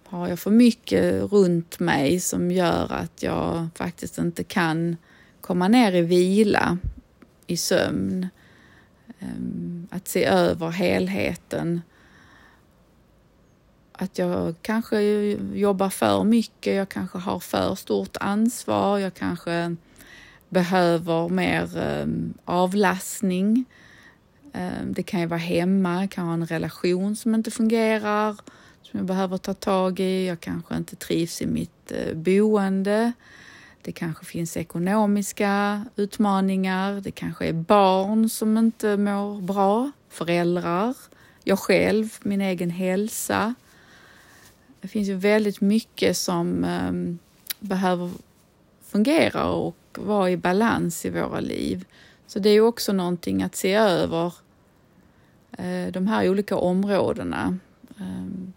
har 0.03 0.27
jag 0.27 0.39
för 0.39 0.51
mycket 0.51 1.31
runt 1.31 1.79
mig 1.79 2.19
som 2.19 2.51
gör 2.51 2.91
att 2.91 3.23
jag 3.23 3.67
faktiskt 3.75 4.17
inte 4.17 4.43
kan 4.43 4.97
komma 5.41 5.67
ner 5.67 5.95
i 5.95 6.01
vila 6.01 6.77
i 7.47 7.57
sömn. 7.57 8.27
Ehm, 9.19 9.87
att 9.91 10.07
se 10.07 10.25
över 10.25 10.69
helheten. 10.69 11.81
Att 14.01 14.17
jag 14.17 14.55
kanske 14.61 15.01
jobbar 15.53 15.89
för 15.89 16.23
mycket, 16.23 16.75
jag 16.75 16.89
kanske 16.89 17.17
har 17.17 17.39
för 17.39 17.75
stort 17.75 18.17
ansvar, 18.19 18.97
jag 18.97 19.13
kanske 19.13 19.75
behöver 20.49 21.29
mer 21.29 21.77
ehm, 21.77 22.33
avlastning. 22.45 23.65
Ehm, 24.53 24.93
det 24.93 25.03
kan 25.03 25.19
ju 25.19 25.25
vara 25.25 25.39
hemma, 25.39 26.01
jag 26.01 26.11
kan 26.11 26.25
ha 26.25 26.33
en 26.33 26.45
relation 26.45 27.15
som 27.15 27.35
inte 27.35 27.51
fungerar, 27.51 28.33
som 28.81 28.99
jag 28.99 29.05
behöver 29.05 29.37
ta 29.37 29.53
tag 29.53 29.99
i. 29.99 30.27
Jag 30.27 30.39
kanske 30.39 30.77
inte 30.77 30.95
trivs 30.95 31.41
i 31.41 31.47
mitt 31.47 31.91
eh, 31.91 32.13
boende. 32.13 33.11
Det 33.81 33.91
kanske 33.91 34.25
finns 34.25 34.57
ekonomiska 34.57 35.85
utmaningar. 35.95 37.01
Det 37.01 37.11
kanske 37.11 37.45
är 37.45 37.53
barn 37.53 38.29
som 38.29 38.57
inte 38.57 38.97
mår 38.97 39.41
bra, 39.41 39.91
föräldrar, 40.09 40.95
jag 41.43 41.59
själv, 41.59 42.17
min 42.21 42.41
egen 42.41 42.69
hälsa. 42.69 43.55
Det 44.81 44.87
finns 44.87 45.09
ju 45.09 45.15
väldigt 45.15 45.61
mycket 45.61 46.17
som 46.17 46.63
eh, 46.63 47.17
behöver 47.59 48.11
fungera 48.81 49.49
och 49.49 49.75
vara 49.97 50.29
i 50.29 50.37
balans 50.37 51.05
i 51.05 51.09
våra 51.09 51.39
liv. 51.39 51.85
Så 52.27 52.39
det 52.39 52.49
är 52.49 52.53
ju 52.53 52.61
också 52.61 52.93
någonting 52.93 53.43
att 53.43 53.55
se 53.55 53.73
över 53.73 54.33
eh, 55.57 55.87
de 55.91 56.07
här 56.07 56.29
olika 56.29 56.57
områdena. 56.57 57.57
Eh, 57.97 58.49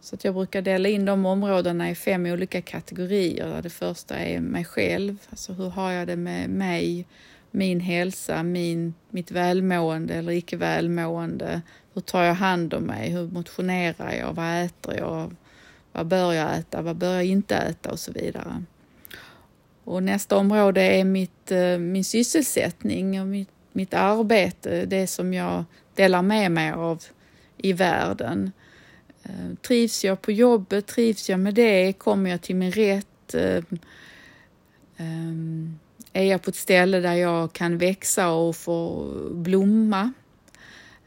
så 0.00 0.14
att 0.14 0.24
jag 0.24 0.34
brukar 0.34 0.62
dela 0.62 0.88
in 0.88 1.04
de 1.04 1.26
områdena 1.26 1.90
i 1.90 1.94
fem 1.94 2.26
olika 2.26 2.62
kategorier. 2.62 3.62
Det 3.62 3.70
första 3.70 4.16
är 4.16 4.40
mig 4.40 4.64
själv, 4.64 5.18
alltså 5.30 5.52
hur 5.52 5.68
har 5.68 5.92
jag 5.92 6.06
det 6.06 6.16
med 6.16 6.50
mig, 6.50 7.06
min 7.56 7.80
hälsa, 7.80 8.42
min, 8.42 8.94
mitt 9.10 9.30
välmående 9.30 10.14
eller 10.14 10.32
icke 10.32 10.56
välmående. 10.56 11.62
Hur 11.94 12.00
tar 12.00 12.22
jag 12.22 12.34
hand 12.34 12.74
om 12.74 12.82
mig? 12.82 13.10
Hur 13.10 13.28
motionerar 13.28 14.12
jag? 14.12 14.32
Vad 14.32 14.64
äter 14.64 14.96
jag? 14.96 15.36
Vad 15.92 16.06
bör 16.06 16.32
jag 16.32 16.58
äta? 16.58 16.82
Vad 16.82 16.96
bör 16.96 17.14
jag 17.14 17.24
inte 17.24 17.56
äta? 17.56 17.90
Och 17.90 17.98
så 17.98 18.12
vidare. 18.12 18.64
Och 19.84 20.02
nästa 20.02 20.36
område 20.36 20.80
är 20.82 21.04
mitt, 21.04 21.50
eh, 21.50 21.78
min 21.78 22.04
sysselsättning 22.04 23.20
och 23.20 23.26
mitt, 23.26 23.50
mitt 23.72 23.94
arbete, 23.94 24.86
det 24.86 25.06
som 25.06 25.34
jag 25.34 25.64
delar 25.94 26.22
med 26.22 26.52
mig 26.52 26.72
av 26.72 27.02
i 27.56 27.72
världen. 27.72 28.52
Eh, 29.22 29.54
trivs 29.66 30.04
jag 30.04 30.22
på 30.22 30.32
jobbet? 30.32 30.86
Trivs 30.86 31.28
jag 31.28 31.40
med 31.40 31.54
det? 31.54 31.92
Kommer 31.92 32.30
jag 32.30 32.42
till 32.42 32.56
min 32.56 32.72
rätt? 32.72 33.34
Eh, 33.34 33.62
ehm, 34.96 35.78
är 36.16 36.30
jag 36.30 36.42
på 36.42 36.50
ett 36.50 36.56
ställe 36.56 37.00
där 37.00 37.14
jag 37.14 37.52
kan 37.52 37.78
växa 37.78 38.30
och 38.30 38.56
få 38.56 39.06
blomma? 39.32 40.12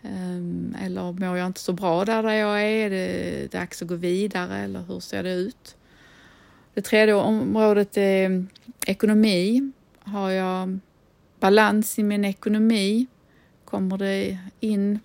Ehm, 0.02 0.76
eller 0.86 1.12
mår 1.12 1.38
jag 1.38 1.48
inte 1.48 1.60
så 1.60 1.74
bra 1.74 2.06
där, 2.06 2.24
där 2.24 2.34
jag 2.34 2.62
är? 2.62 2.86
Är 2.86 2.90
det 2.90 3.52
dags 3.52 3.82
att 3.82 3.88
gå 3.88 3.96
vidare 3.96 4.58
eller 4.58 4.82
hur 4.82 5.00
ser 5.00 5.24
det 5.24 5.34
ut? 5.34 5.76
Det 6.74 6.82
tredje 6.82 7.14
området 7.14 7.98
är 7.98 8.46
ekonomi. 8.86 9.72
Har 10.00 10.30
jag 10.30 10.80
balans 11.40 12.00
i 12.00 12.04
min 12.04 12.26
ekonomi? 12.26 13.08
Kommer 13.66 13.98
det 13.98 14.38
in 14.60 15.00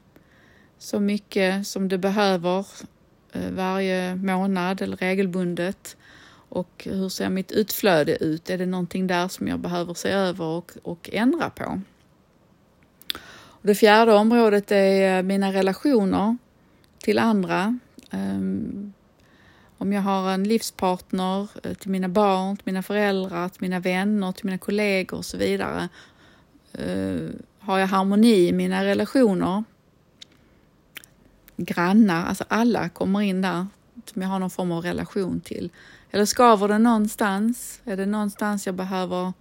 så 0.78 1.00
mycket 1.00 1.66
som 1.66 1.88
det 1.88 1.98
behöver 1.98 2.66
eh, 3.32 3.50
varje 3.50 4.14
månad 4.14 4.82
eller 4.82 4.96
regelbundet? 4.96 5.96
Och 6.54 6.88
hur 6.90 7.08
ser 7.08 7.28
mitt 7.28 7.52
utflöde 7.52 8.24
ut? 8.24 8.50
Är 8.50 8.58
det 8.58 8.66
någonting 8.66 9.06
där 9.06 9.28
som 9.28 9.48
jag 9.48 9.60
behöver 9.60 9.94
se 9.94 10.10
över 10.10 10.44
och, 10.44 10.72
och 10.82 11.10
ändra 11.12 11.50
på? 11.50 11.80
Och 13.32 13.66
det 13.66 13.74
fjärde 13.74 14.12
området 14.12 14.72
är 14.72 15.18
eh, 15.18 15.22
mina 15.22 15.52
relationer 15.52 16.36
till 16.98 17.18
andra. 17.18 17.78
Um, 18.10 18.92
om 19.78 19.92
jag 19.92 20.02
har 20.02 20.30
en 20.30 20.44
livspartner 20.44 21.48
eh, 21.62 21.74
till 21.74 21.90
mina 21.90 22.08
barn, 22.08 22.56
till 22.56 22.66
mina 22.66 22.82
föräldrar, 22.82 23.48
till 23.48 23.62
mina 23.62 23.80
vänner, 23.80 24.32
till 24.32 24.44
mina 24.44 24.58
kollegor 24.58 25.18
och 25.18 25.24
så 25.24 25.36
vidare. 25.36 25.88
Uh, 26.78 27.30
har 27.58 27.78
jag 27.78 27.86
harmoni 27.86 28.48
i 28.48 28.52
mina 28.52 28.84
relationer? 28.84 29.64
grannar, 31.56 32.26
alltså 32.26 32.44
alla 32.48 32.88
kommer 32.88 33.20
in 33.20 33.42
där 33.42 33.66
som 34.04 34.22
jag 34.22 34.28
har 34.28 34.38
någon 34.38 34.50
form 34.50 34.72
av 34.72 34.82
relation 34.82 35.40
till. 35.40 35.70
Eller 36.14 36.24
skaver 36.24 36.68
det 36.68 36.78
någonstans? 36.78 37.80
Är 37.84 37.96
det 37.96 38.06
någonstans 38.06 38.66
jag 38.66 38.74
behöver 38.74 39.32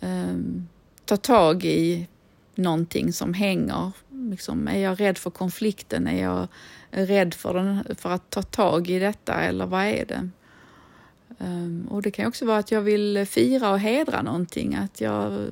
um, 0.00 0.68
ta 1.04 1.16
tag 1.16 1.64
i 1.64 2.08
någonting 2.54 3.12
som 3.12 3.34
hänger? 3.34 3.92
Liksom, 4.10 4.68
är 4.68 4.78
jag 4.78 5.00
rädd 5.00 5.18
för 5.18 5.30
konflikten? 5.30 6.06
Är 6.06 6.22
jag 6.22 6.48
rädd 6.90 7.34
för, 7.34 7.54
den, 7.54 7.96
för 7.98 8.10
att 8.10 8.30
ta 8.30 8.42
tag 8.42 8.90
i 8.90 8.98
detta 8.98 9.34
eller 9.34 9.66
vad 9.66 9.84
är 9.84 10.04
det? 10.06 10.28
Um, 11.38 11.88
och 11.90 12.02
det 12.02 12.10
kan 12.10 12.26
också 12.26 12.46
vara 12.46 12.58
att 12.58 12.70
jag 12.70 12.82
vill 12.82 13.26
fira 13.26 13.70
och 13.70 13.80
hedra 13.80 14.22
någonting, 14.22 14.74
att 14.74 15.00
jag 15.00 15.48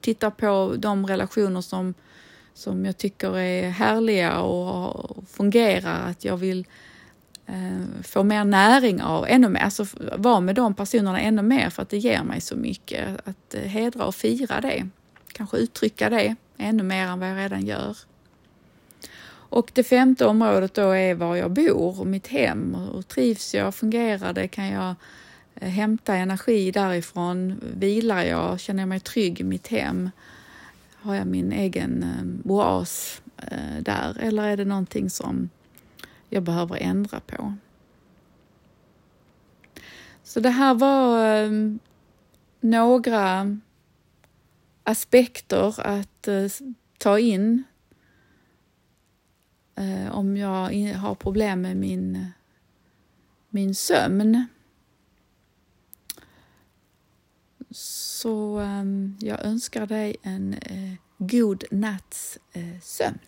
tittar 0.00 0.30
på 0.30 0.74
de 0.78 1.06
relationer 1.06 1.60
som 1.60 1.94
som 2.54 2.84
jag 2.84 2.96
tycker 2.96 3.38
är 3.38 3.70
härliga 3.70 4.40
och 4.40 5.28
fungerar, 5.28 6.10
att 6.10 6.24
jag 6.24 6.36
vill 6.36 6.66
Eh, 7.46 8.02
få 8.02 8.22
mer 8.22 8.44
näring 8.44 9.02
av, 9.02 9.26
ännu 9.28 9.48
mer, 9.48 9.60
alltså 9.60 9.86
vara 10.16 10.40
med 10.40 10.54
de 10.54 10.74
personerna 10.74 11.20
ännu 11.20 11.42
mer 11.42 11.70
för 11.70 11.82
att 11.82 11.88
det 11.88 11.98
ger 11.98 12.22
mig 12.22 12.40
så 12.40 12.56
mycket. 12.56 13.28
Att 13.28 13.54
eh, 13.54 13.60
hedra 13.60 14.06
och 14.06 14.14
fira 14.14 14.60
det, 14.60 14.88
kanske 15.32 15.56
uttrycka 15.56 16.10
det 16.10 16.34
ännu 16.56 16.82
mer 16.82 17.06
än 17.06 17.20
vad 17.20 17.30
jag 17.30 17.36
redan 17.36 17.66
gör. 17.66 17.96
Och 19.48 19.70
det 19.74 19.84
femte 19.84 20.26
området 20.26 20.74
då 20.74 20.90
är 20.90 21.14
var 21.14 21.36
jag 21.36 21.50
bor 21.50 22.00
och 22.00 22.06
mitt 22.06 22.26
hem. 22.26 22.74
Och 22.74 23.08
trivs 23.08 23.54
jag, 23.54 23.74
fungerar 23.74 24.32
det, 24.32 24.48
kan 24.48 24.68
jag 24.68 24.94
eh, 25.54 25.68
hämta 25.68 26.14
energi 26.14 26.70
därifrån, 26.70 27.60
vilar 27.76 28.22
jag, 28.22 28.60
känner 28.60 28.82
jag 28.82 28.88
mig 28.88 29.00
trygg 29.00 29.40
i 29.40 29.44
mitt 29.44 29.68
hem? 29.68 30.10
har 31.06 31.14
jag 31.14 31.26
min 31.26 31.52
egen 31.52 32.04
oas 32.44 33.22
där 33.80 34.18
eller 34.20 34.42
är 34.42 34.56
det 34.56 34.64
någonting 34.64 35.10
som 35.10 35.50
jag 36.28 36.42
behöver 36.42 36.76
ändra 36.76 37.20
på? 37.20 37.54
Så 40.26 40.40
det 40.40 40.50
här 40.50 40.74
var 40.74 41.34
eh, 41.34 41.50
några 42.60 43.56
aspekter 44.82 45.80
att 45.80 46.28
eh, 46.28 46.46
ta 46.98 47.18
in 47.18 47.64
eh, 49.74 50.16
om 50.16 50.36
jag 50.36 50.94
har 50.94 51.14
problem 51.14 51.60
med 51.60 51.76
min, 51.76 52.26
min 53.48 53.74
sömn. 53.74 54.46
Så 57.70 58.60
jag 59.20 59.44
önskar 59.44 59.86
dig 59.86 60.16
en 60.22 60.56
god 61.18 61.64
natts 61.70 62.38
sömn. 62.82 63.18